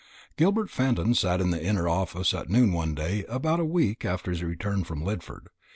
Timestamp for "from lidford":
4.83-5.49